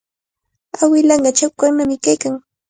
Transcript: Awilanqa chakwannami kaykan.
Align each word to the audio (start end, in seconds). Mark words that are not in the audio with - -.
Awilanqa 0.83 1.31
chakwannami 1.37 1.95
kaykan. 2.03 2.33